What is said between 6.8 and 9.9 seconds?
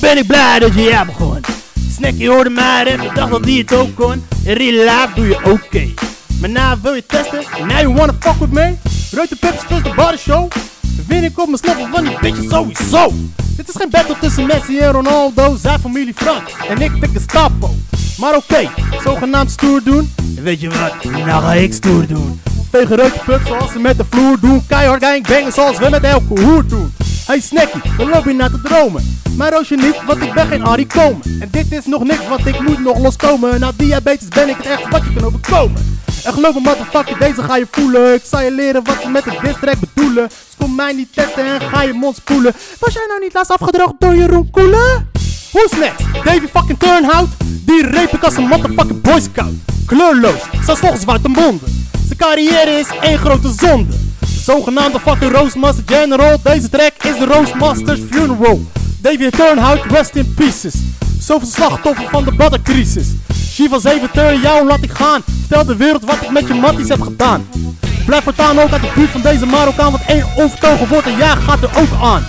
wil je testen, now you wanna fuck with me? Rood de plus